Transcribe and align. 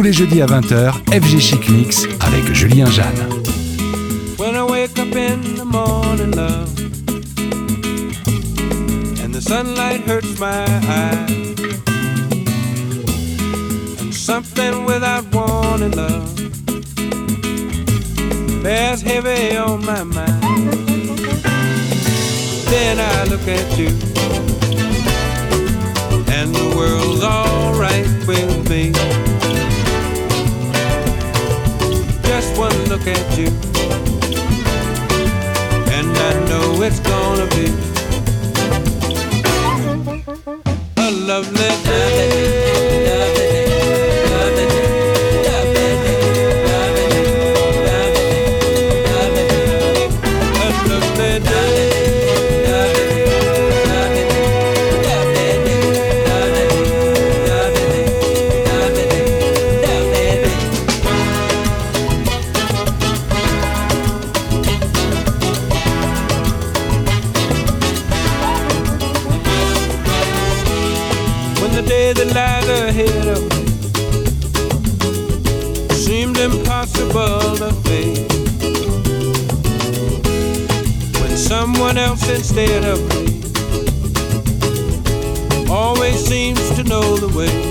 tous 0.00 0.04
les 0.04 0.12
jeudis 0.14 0.40
à 0.40 0.46
20h, 0.46 0.94
FG 1.12 1.38
Chic 1.38 1.68
Mix 1.68 2.04
avec 2.20 2.54
Julien 2.54 2.90
Jeanne. 2.90 3.04
When 4.38 4.56
I 4.56 4.62
wake 4.62 4.98
up 4.98 5.14
in 5.14 5.56
the 5.56 5.64
morning, 5.66 6.34
love, 6.34 6.70
and 9.22 9.34
the 9.34 9.42
sunlight 9.42 10.08
hurts 10.08 10.38
my 10.38 10.64
eyes, 10.88 11.58
and 14.00 14.10
something 14.14 14.86
without 14.86 15.26
warning, 15.34 15.90
love, 15.90 16.34
bears 18.62 19.02
heavy 19.02 19.58
on 19.58 19.84
my 19.84 20.02
mind. 20.02 20.40
Then 22.70 23.00
I 23.00 23.24
look 23.28 23.46
at 23.46 23.76
you, 23.76 23.88
and 26.32 26.54
the 26.54 26.74
world's 26.74 27.22
alright 27.22 28.08
with 28.26 28.70
me. 28.70 28.94
One 32.60 32.84
look 32.90 33.06
at 33.06 33.38
you 33.38 33.46
and 35.96 36.08
I 36.28 36.32
know 36.50 36.82
it's 36.82 37.00
gonna 37.00 37.46
be 37.56 37.72
a 40.98 41.10
lovely 41.10 41.70
day. 41.84 42.49
Instead 82.34 82.84
of 82.84 82.98
me 83.08 83.40
always 85.70 86.24
seems 86.24 86.70
to 86.76 86.84
know 86.84 87.16
the 87.16 87.28
way. 87.36 87.69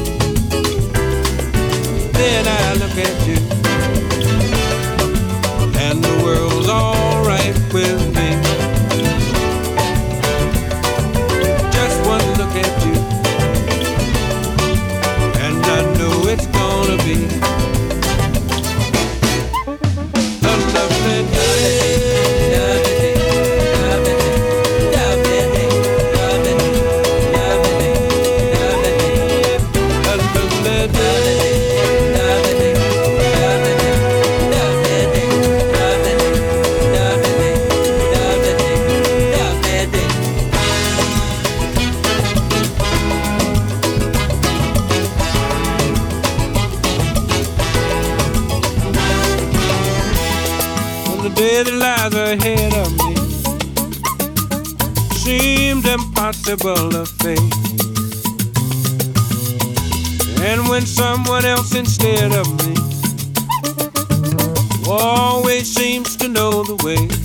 Impossible 56.50 56.90
to 56.90 57.06
face. 57.06 57.42
And 60.42 60.68
when 60.68 60.82
someone 60.82 61.46
else 61.46 61.76
instead 61.76 62.32
of 62.34 62.48
me 62.66 62.76
always 64.90 65.72
seems 65.72 66.16
to 66.18 66.28
know 66.28 66.64
the 66.64 66.76
way, 66.84 67.19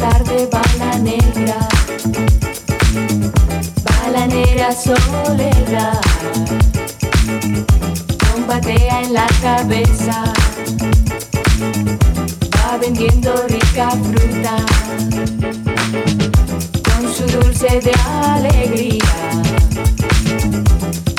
tarde 0.00 0.48
bala 0.50 0.98
negra, 0.98 1.58
bala 3.84 4.26
negra 4.26 4.72
soledad, 4.72 6.00
combatea 8.32 9.02
en 9.02 9.12
la 9.12 9.26
cabeza, 9.42 10.24
va 12.56 12.78
vendiendo 12.78 13.30
rica 13.48 13.90
fruta, 13.90 14.56
con 16.86 17.02
su 17.14 17.24
dulce 17.36 17.80
de 17.80 17.92
alegría, 18.34 19.16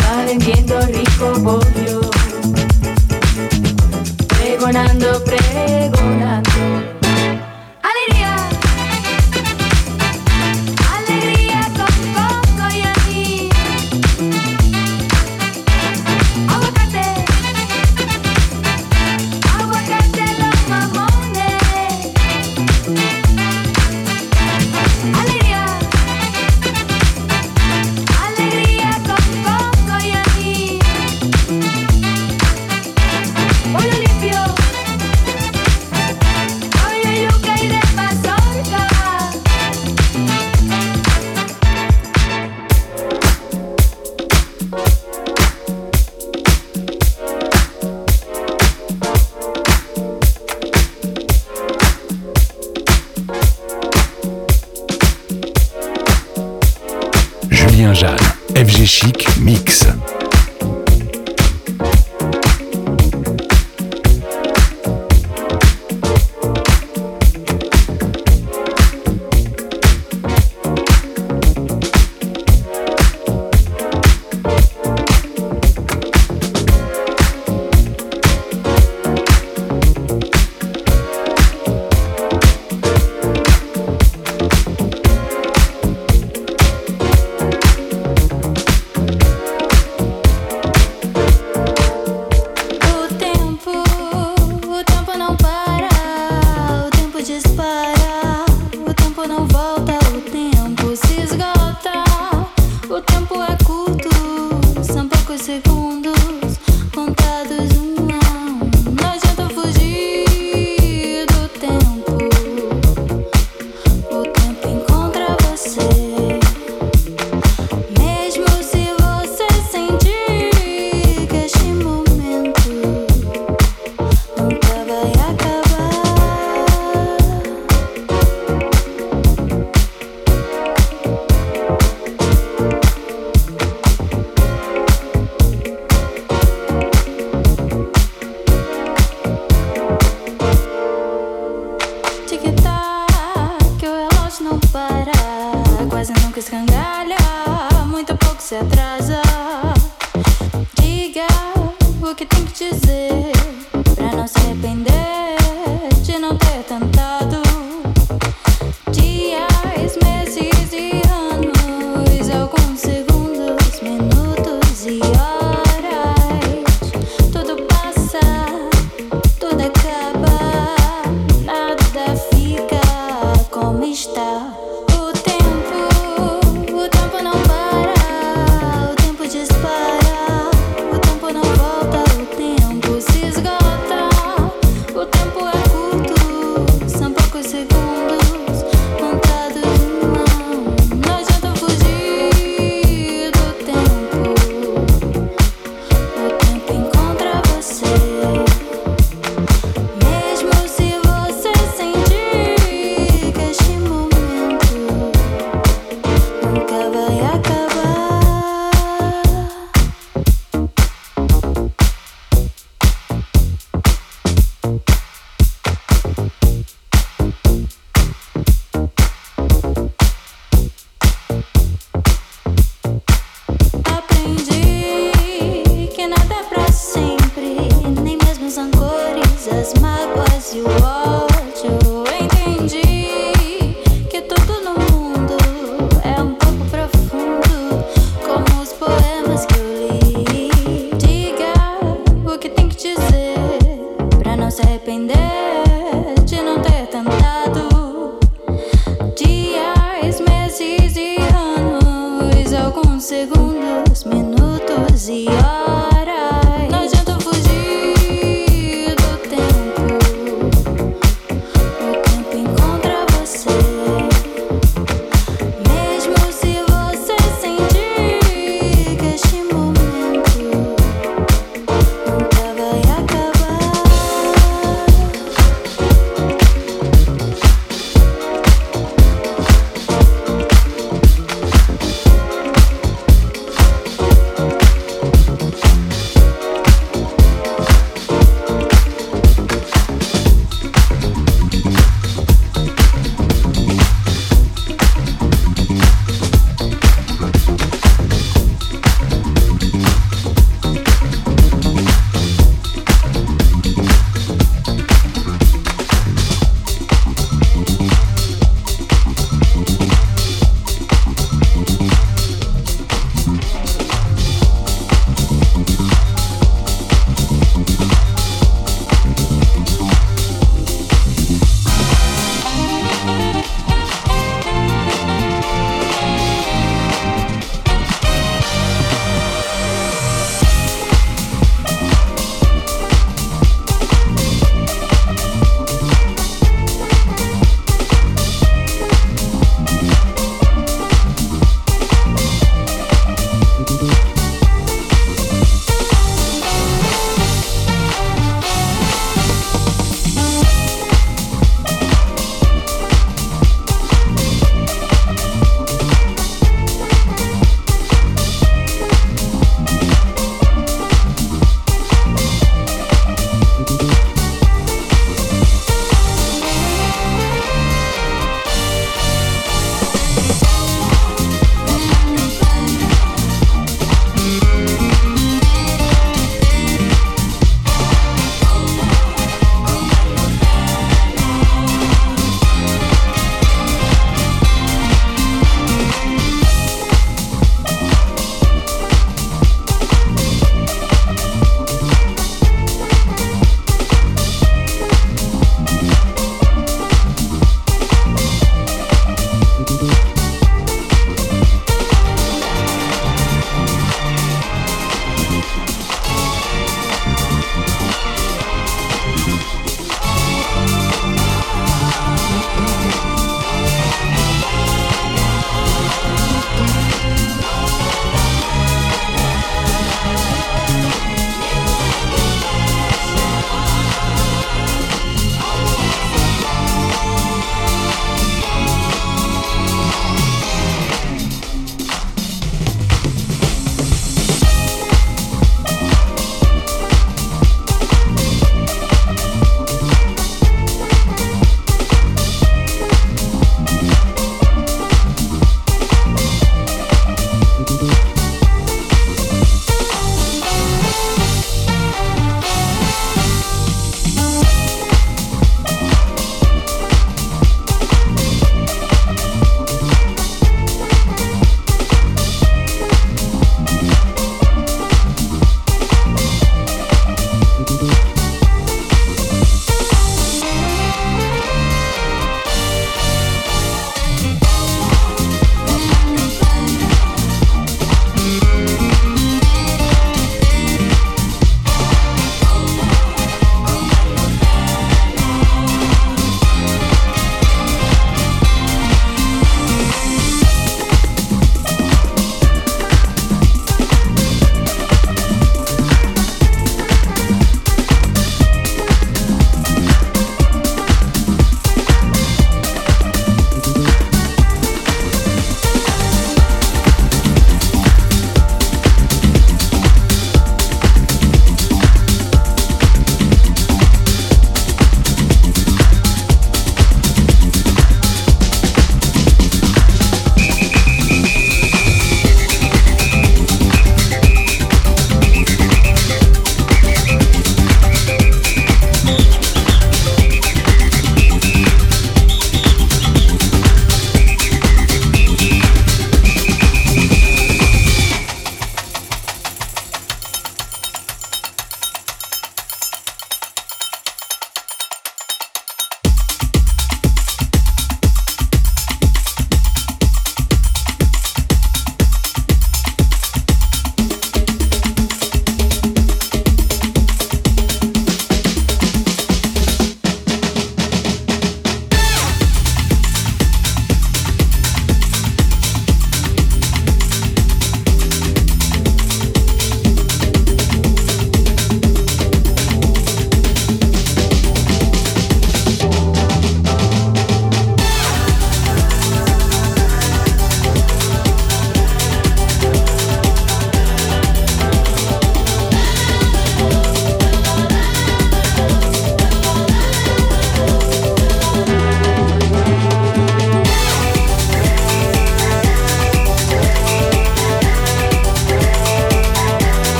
va 0.00 0.24
vendiendo 0.24 0.80
rico 0.86 1.26
bollo, 1.40 2.00
pregonando, 4.38 5.22
pregonando. 5.24 6.49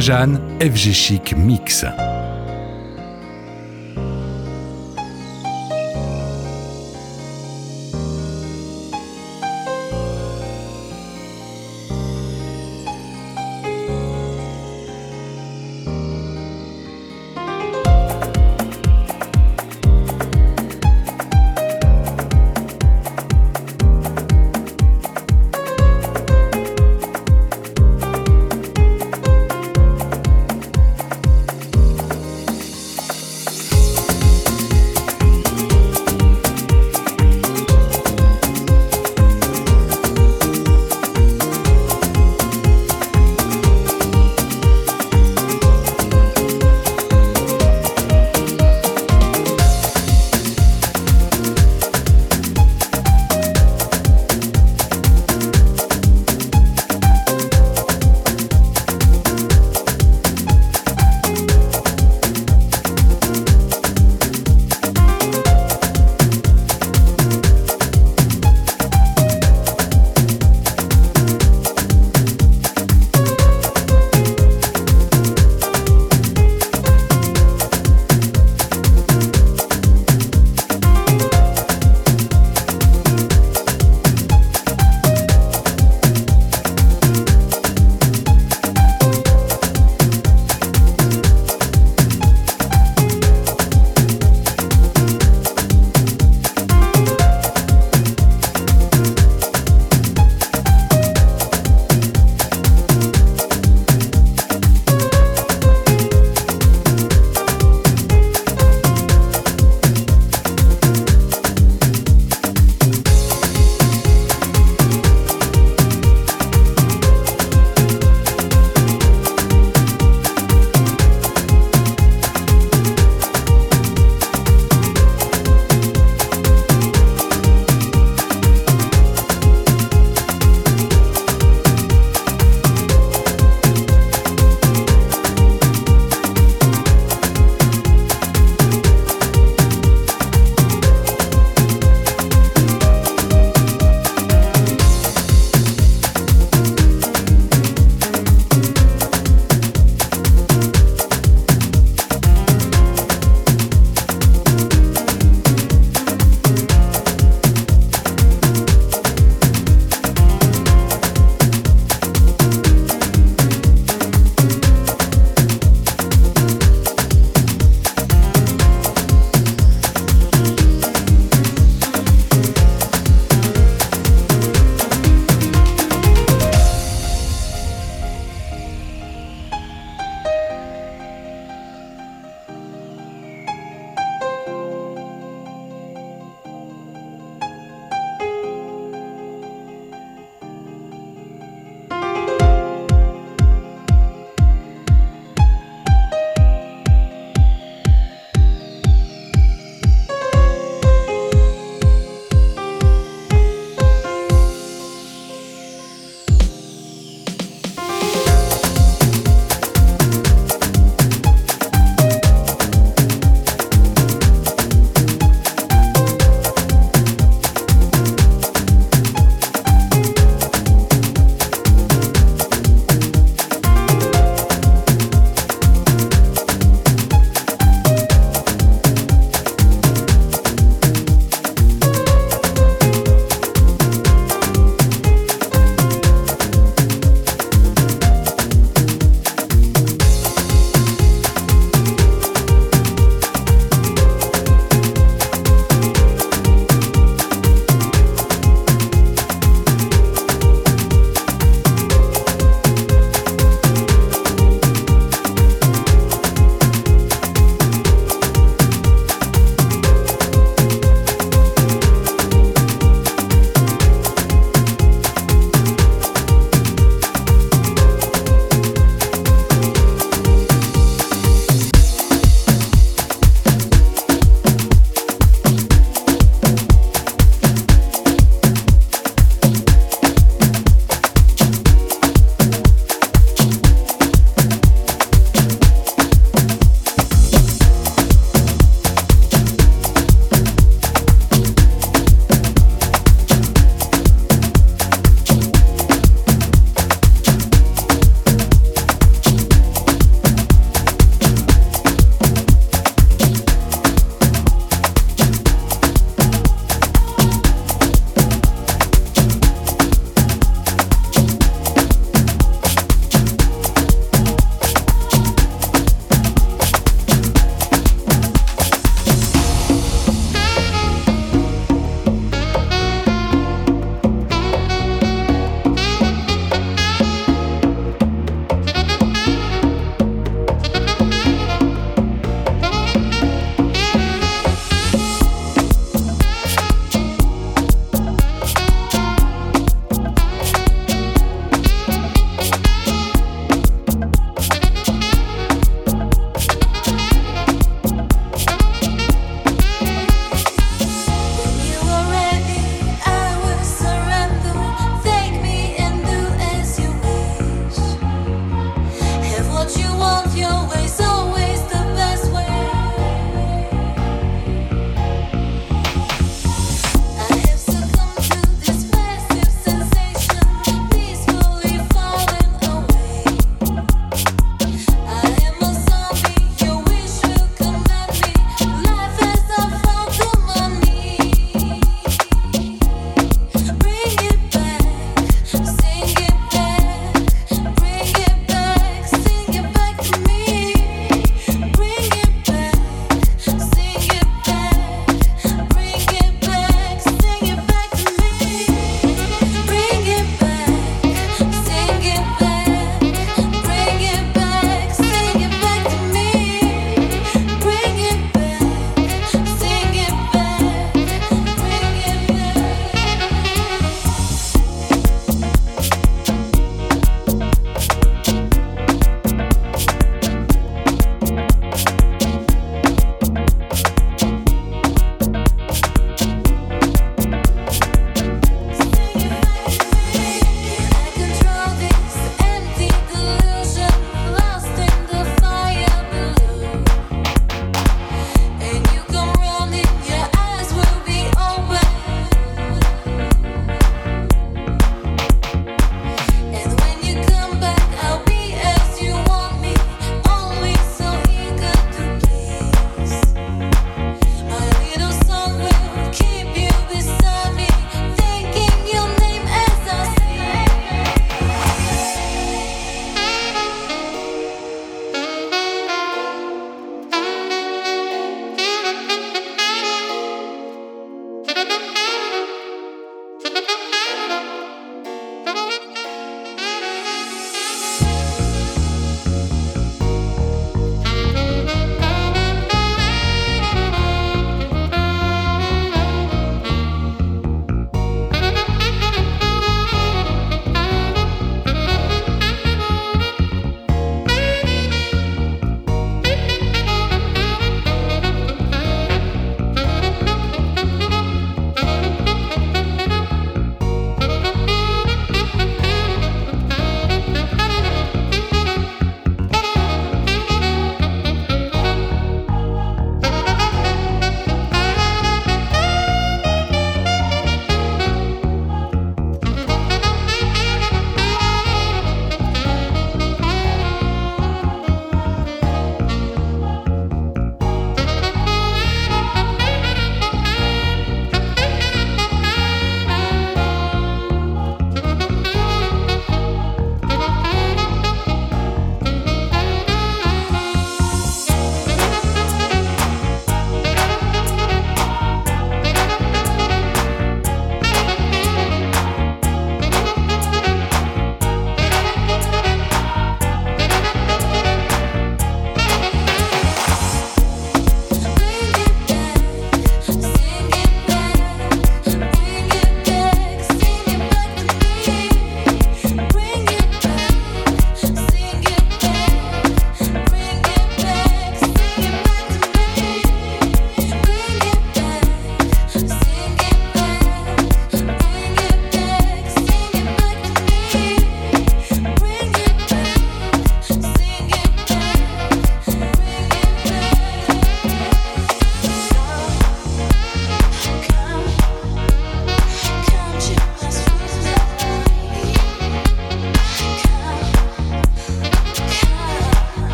Jeanne, 0.00 0.40
FG 0.60 0.92
Chic 0.92 1.34
Mix. 1.36 1.84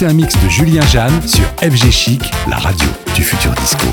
Vous 0.00 0.06
écoutez 0.06 0.14
un 0.14 0.24
mix 0.24 0.42
de 0.42 0.48
Julien 0.48 0.80
Jeanne 0.86 1.28
sur 1.28 1.44
FG 1.58 1.90
Chic, 1.90 2.22
la 2.48 2.56
radio 2.56 2.88
du 3.14 3.22
futur 3.22 3.52
disco. 3.52 3.86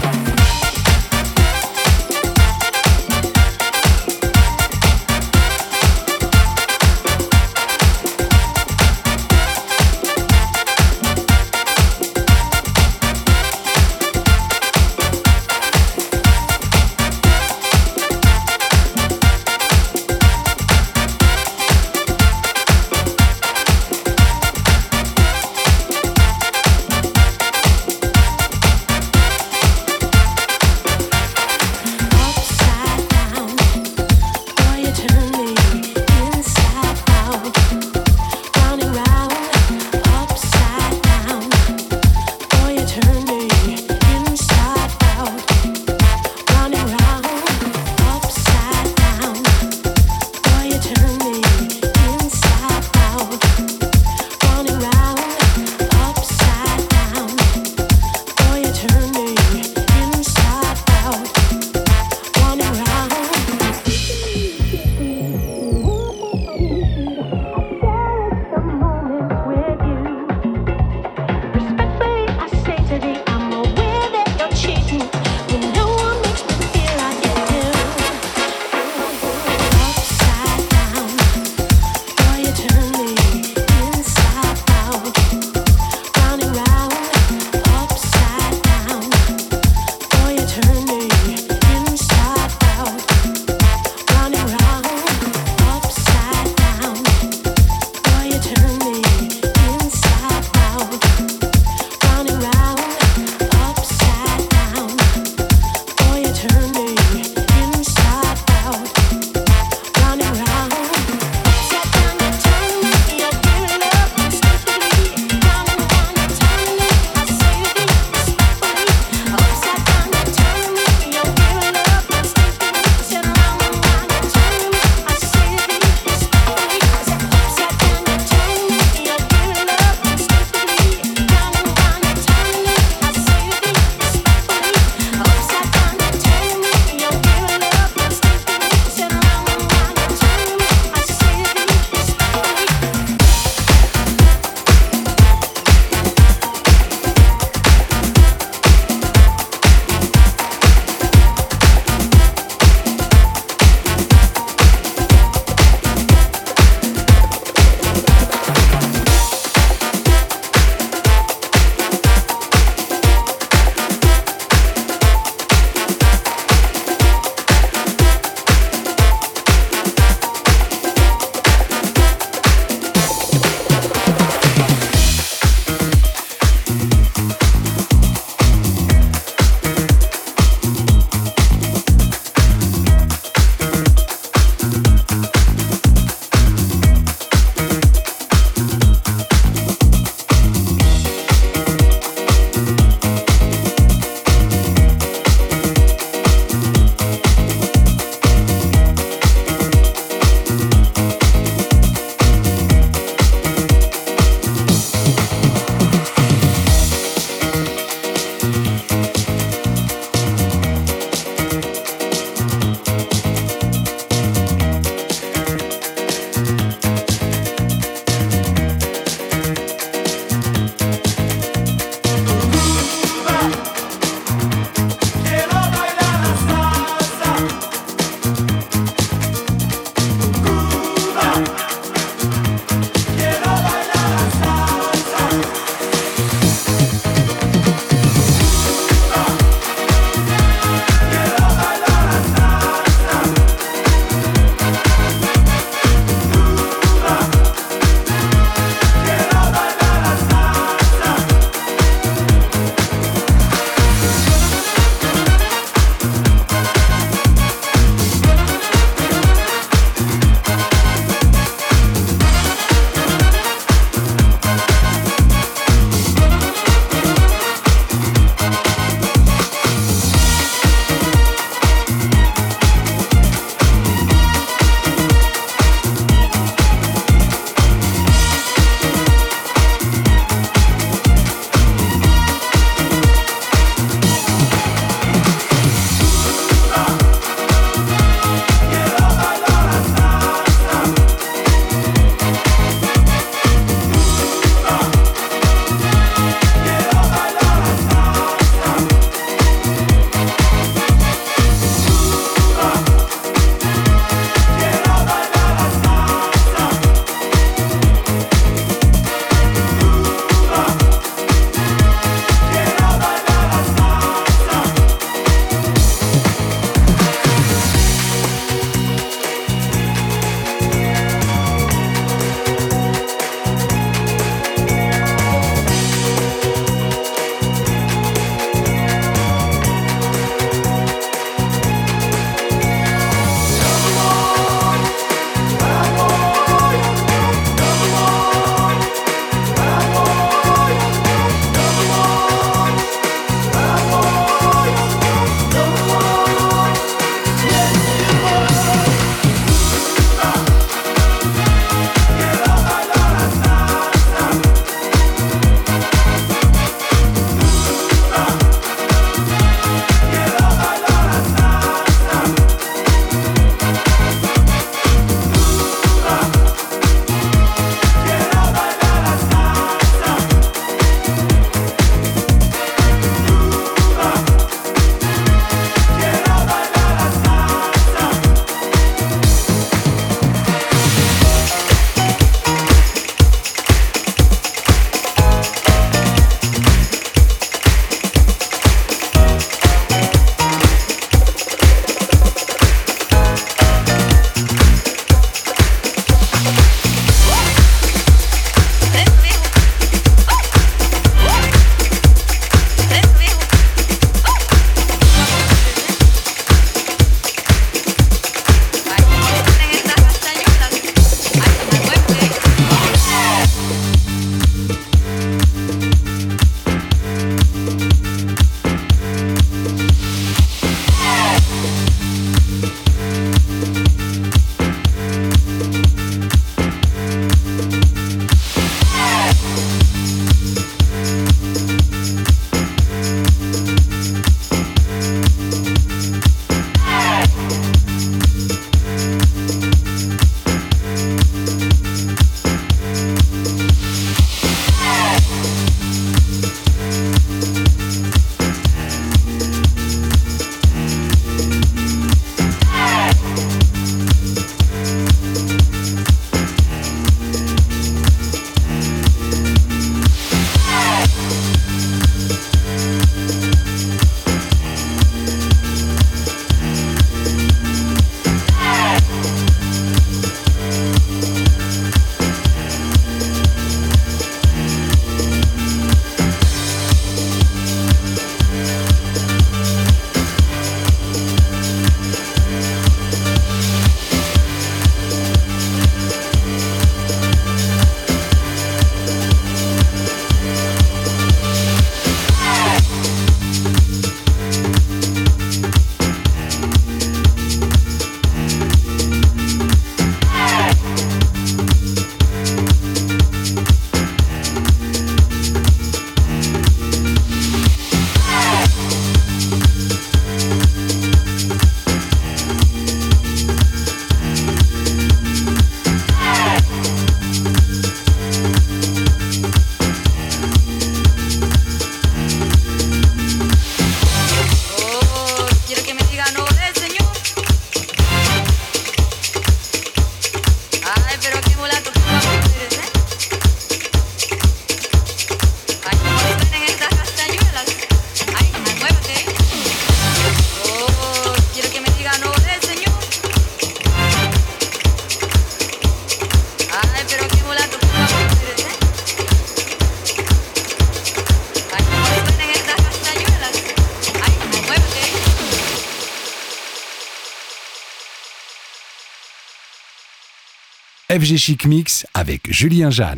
FG 561.18 561.38
Chic 561.38 561.66
Mix 561.66 562.06
avec 562.14 562.52
Julien 562.52 562.92
Jeanne. 562.92 563.18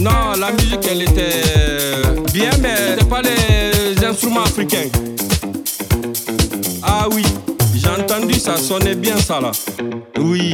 Non, 0.00 0.32
la 0.38 0.52
musique, 0.52 0.88
elle 0.90 1.02
était 1.02 1.42
bien, 2.32 2.50
mais 2.62 2.74
c'était 2.76 3.04
pas 3.04 3.20
les 3.20 4.04
instruments 4.04 4.42
africains. 4.42 4.88
Ah 6.82 7.06
oui, 7.12 7.22
j'ai 7.74 7.88
entendu 7.88 8.34
ça 8.34 8.56
sonnait 8.56 8.94
bien 8.94 9.18
ça 9.18 9.38
là. 9.38 9.50
Oui. 10.18 10.49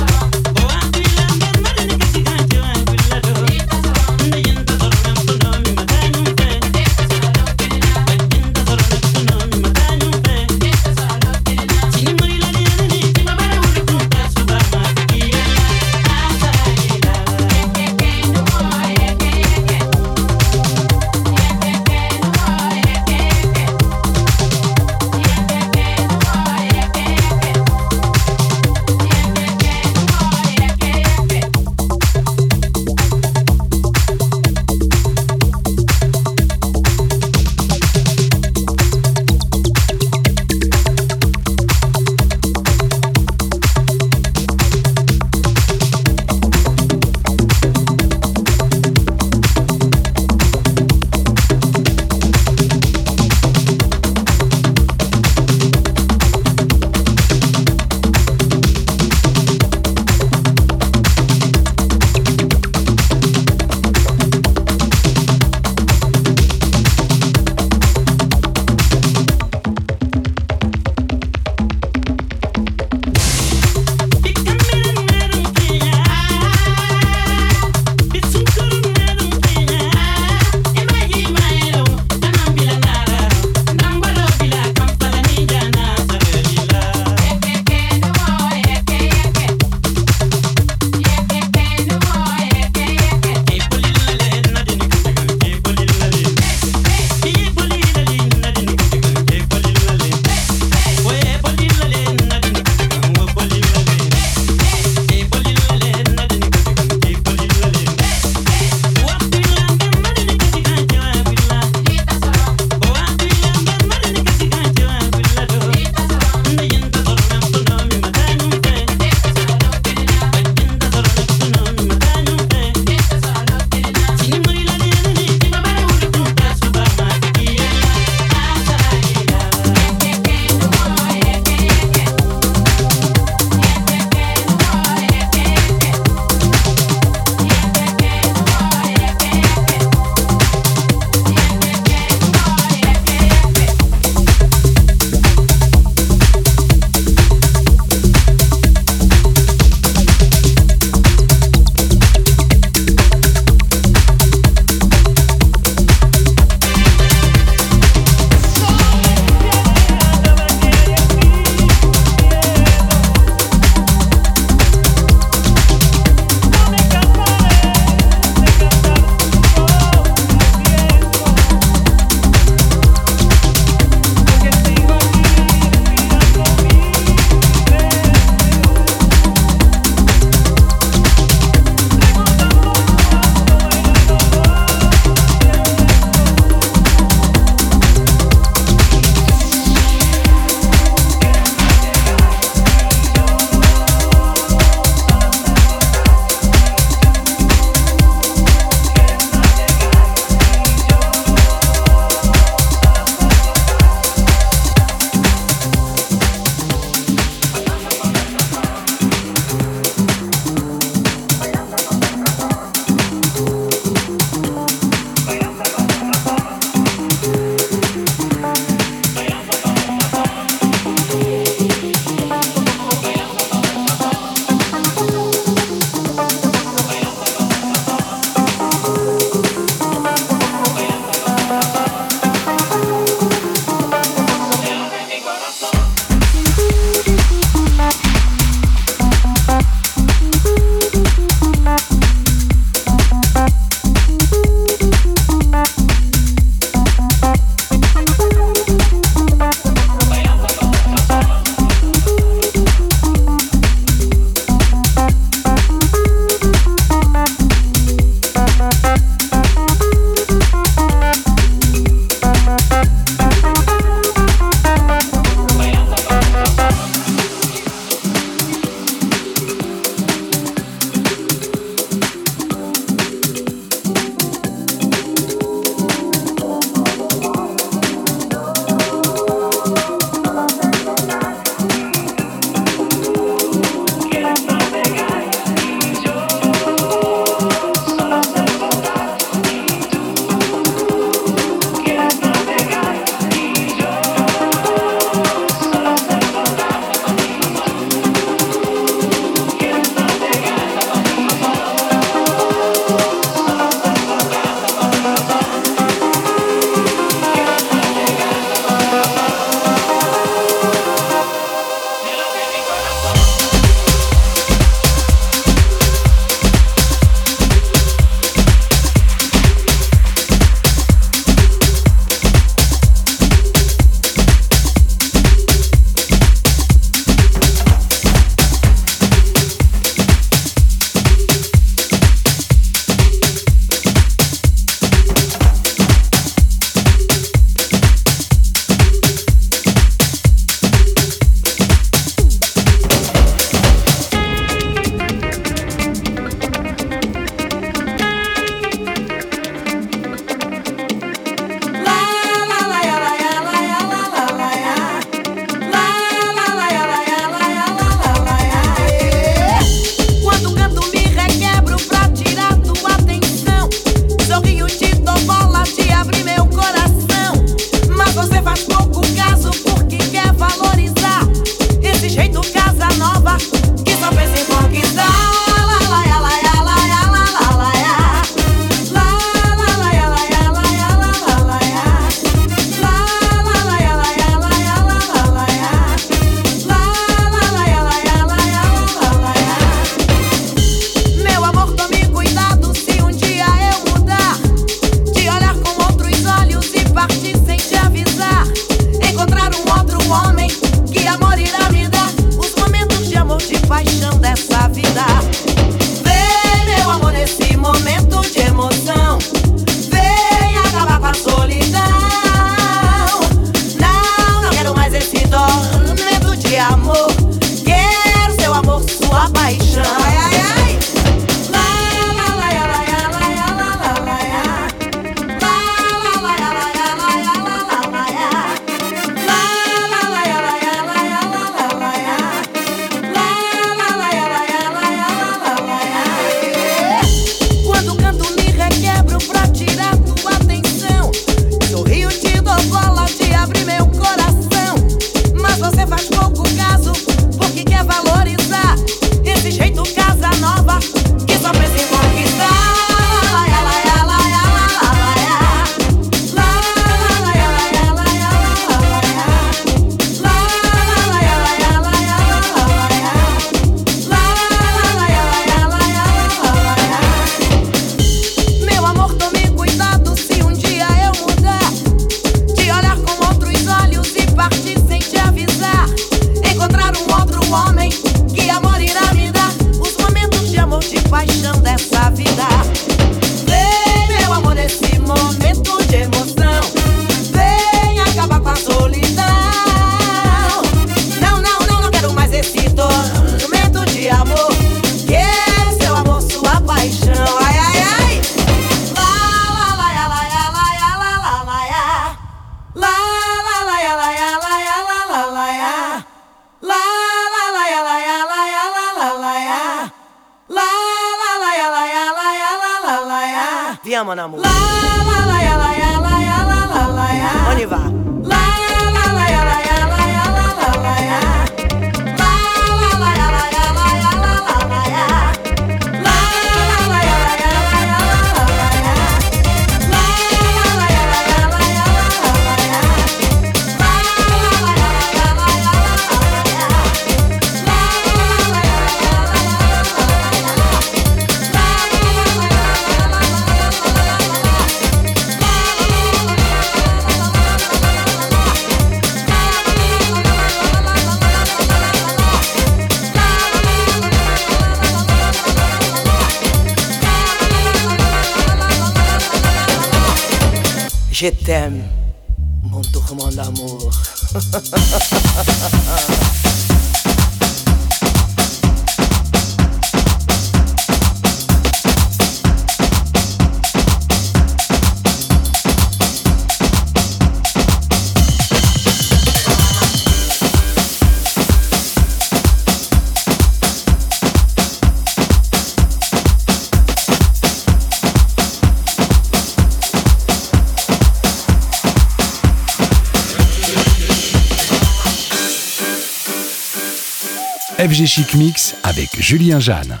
FG 597.78 598.06
Chic 598.06 598.34
Mix 598.34 598.74
avec 598.84 599.20
Julien 599.20 599.60
Jeanne. 599.60 600.00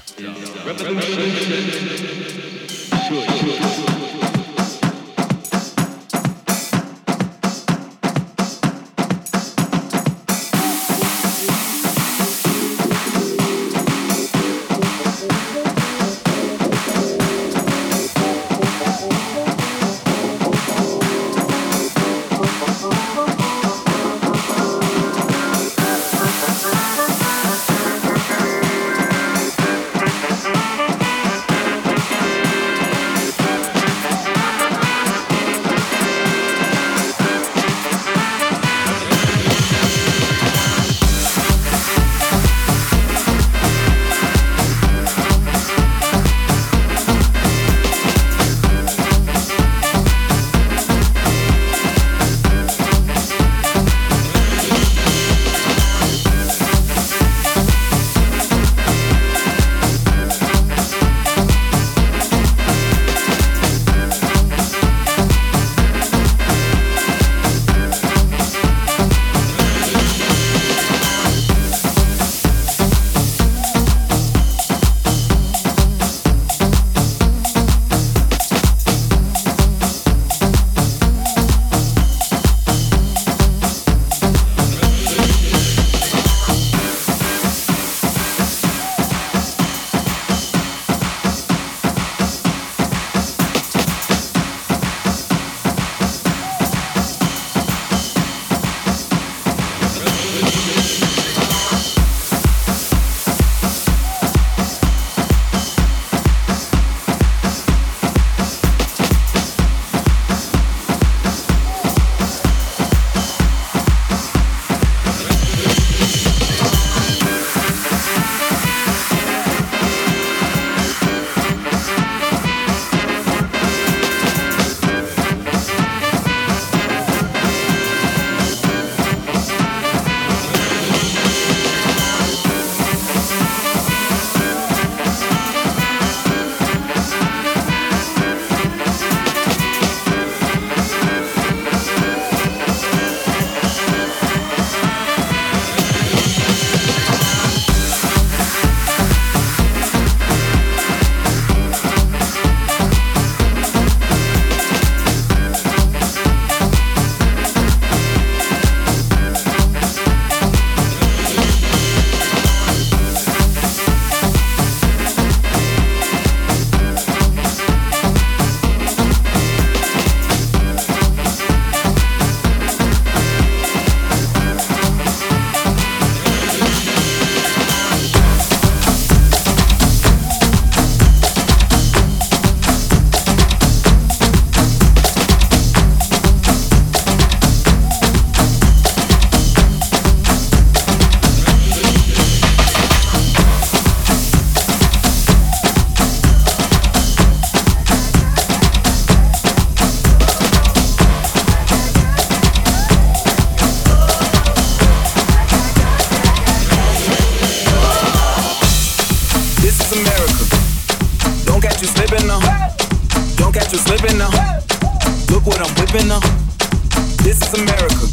America. 217.56 218.06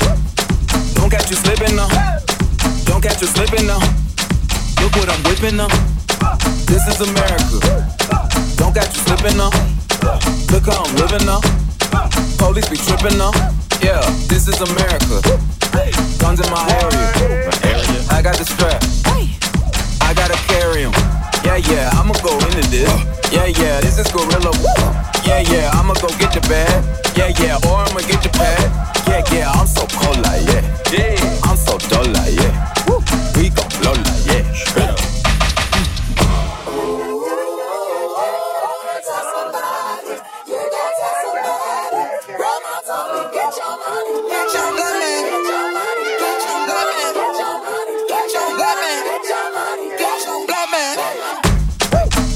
Don't 0.96 1.10
catch 1.10 1.30
you 1.30 1.36
slipping 1.36 1.76
now. 1.76 1.88
Don't 2.86 3.02
catch 3.02 3.22
you 3.22 3.28
slipping 3.28 3.68
now. 3.68 3.80
Look 4.80 4.96
what 4.96 5.10
I'm 5.10 5.22
whipping 5.24 5.60
up. 5.60 5.72
This 6.66 6.88
is 6.88 7.02
America. 7.02 7.60
Don't 8.56 8.74
catch 8.74 8.96
you 8.96 9.04
slipping 9.04 9.36
now. 9.36 9.52
Look 10.52 10.66
how 10.66 10.84
I'm 10.84 10.96
living 10.96 11.26
now. 11.26 11.42
Police 12.38 12.70
be 12.70 12.78
tripping 12.78 13.18
now. 13.18 13.32
Yeah, 13.82 14.00
this 14.32 14.48
is 14.48 14.60
America. 14.62 15.20
Guns 16.20 16.40
in 16.40 16.50
my 16.50 16.64
area. 16.80 17.12
I 18.12 18.22
got 18.22 18.38
the 18.38 18.46
strap. 18.46 18.82
I 20.02 20.14
gotta 20.14 20.40
carry 20.48 20.86
'em. 20.86 20.94
Yeah, 21.44 21.58
yeah, 21.58 21.90
I'ma 22.00 22.14
go 22.24 22.38
into 22.48 22.64
this. 22.72 22.90
Yeah, 23.32 23.48
yeah, 23.48 23.82
this 23.82 23.98
is 23.98 24.08
Gorilla. 24.08 24.52
Yeah, 25.26 25.40
yeah, 25.52 25.72
I'ma 25.74 25.94
go 25.96 26.08
get 26.20 26.34
your 26.34 26.44
bag. 26.48 26.84
Yeah, 27.18 27.32
yeah, 27.44 27.68
or 27.68 27.84
I'ma 27.84 28.00
get 28.08 28.24
your 28.24 28.34
pad. 28.34 28.93
Yeah, 29.14 29.24
yeah, 29.32 29.52
I'm 29.52 29.68
so 29.68 29.86
cold 29.86 30.18
like 30.26 30.42
yeah. 30.48 30.92
Yeah, 30.92 31.40
I'm 31.44 31.56
so 31.56 31.78
dull 31.78 32.04
like 32.14 32.34
yeah. 32.34 32.74
We 33.38 33.50
gon' 33.50 33.70
blow 33.80 33.94
like 33.94 34.26
yeah. 34.26 34.54
Straight 34.54 34.90
up. 34.90 34.98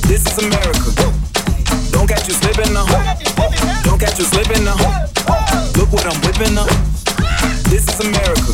This 0.03 0.21
is 0.27 0.37
America. 0.37 0.91
Don't 1.91 2.07
catch 2.07 2.27
you 2.27 2.35
slipping 2.35 2.71
now. 2.71 2.85
Don't 3.81 3.99
catch 3.99 4.19
you 4.19 4.25
slipping 4.25 4.63
now. 4.63 5.07
Look 5.89 6.03
what 6.03 6.13
I'm 6.13 6.21
whipping 6.21 6.57
up. 6.57 6.67
This 7.71 7.87
is 7.87 7.99
America. 8.01 8.51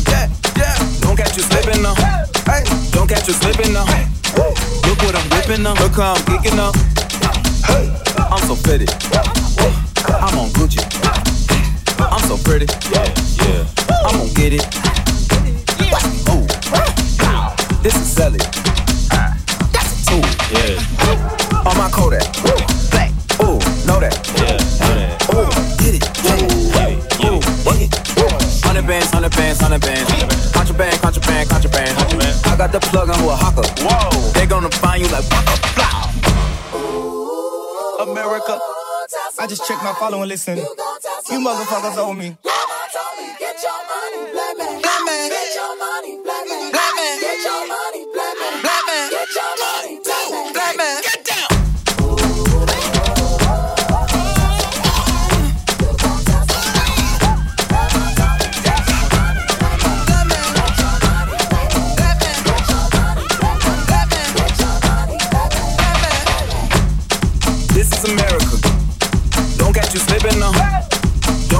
Don't 1.00 1.16
catch 1.16 1.36
you 1.36 1.42
slipping 1.42 1.82
now. 1.82 1.94
Don't 2.92 3.08
catch 3.08 3.26
you 3.26 3.34
slipping 3.34 3.72
now. 3.72 3.84
Look 4.86 5.02
what 5.02 5.16
I'm 5.16 5.28
whipping 5.30 5.66
up. 5.66 5.80
Look 5.80 5.94
how 5.94 6.14
I'm 6.14 6.24
kicking 6.26 6.60
up. 6.60 6.76
Hey, 7.66 7.90
I'm 8.30 8.38
so 8.46 8.54
pretty. 8.54 8.86
I'm 10.14 10.38
on 10.38 10.48
Gucci. 10.54 10.78
I'm 11.98 12.22
so 12.28 12.36
pretty. 12.38 12.66
Yeah, 12.94 13.12
yeah. 13.42 13.66
I'm 14.06 14.16
gonna 14.16 14.34
get 14.34 14.52
it. 14.52 14.64
Ooh. 16.30 16.46
This 17.82 17.96
is 17.96 18.12
Sally. 18.12 18.38
That's 19.72 19.90
a 19.90 20.06
tool. 20.06 20.22
Yeah. 20.52 21.66
On 21.66 21.76
my 21.76 21.90
Kodak. 21.90 22.73
Hundred 29.34 29.58
bands, 29.58 29.60
hundred 29.60 29.82
bands, 29.82 30.52
hundred 30.52 30.78
bands. 30.78 31.00
Contraband, 31.00 31.48
contraband, 31.50 31.98
contraband. 31.98 32.46
I 32.46 32.56
got 32.56 32.70
the 32.70 32.78
plug 32.78 33.10
on 33.10 33.18
Oaxaca. 33.18 33.66
Whoa. 33.82 34.30
They 34.32 34.46
gonna 34.46 34.70
find 34.70 35.02
you 35.02 35.08
like 35.10 35.24
waka, 35.28 35.58
blah. 35.74 36.06
America. 38.06 38.58
I 39.40 39.46
just 39.48 39.66
checked 39.66 39.82
my 39.82 39.92
follow 39.94 40.20
and 40.22 40.28
listen. 40.28 40.58
You 40.58 40.64
motherfuckers 41.42 41.98
owe 41.98 42.12
me. 42.12 42.36
Get 43.40 43.58
your 43.58 43.74
money, 43.90 44.30
black 44.30 44.56
man. 44.56 44.80
Black 44.80 45.02
man. 45.04 45.28
Get 45.30 45.54
your 45.54 45.76
money, 45.82 46.18
black 46.22 46.46
man. 46.46 46.70
Black 46.70 46.94
man. 46.94 47.18
Get 47.20 47.42
your 47.42 47.66
money, 47.66 48.06
black 48.14 48.38
man. 48.38 48.62
Black 48.62 48.86
man. 48.86 49.10
Get 49.10 49.34
your 49.34 49.50
money, 49.58 49.98
black 50.04 50.30
man. 50.30 50.52
Black 50.54 50.76
man. 50.76 51.03